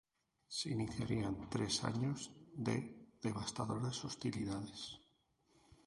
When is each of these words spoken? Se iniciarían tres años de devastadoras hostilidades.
Se 0.47 0.67
iniciarían 0.71 1.47
tres 1.53 1.83
años 1.83 2.31
de 2.55 2.75
devastadoras 3.21 4.03
hostilidades. 4.03 4.81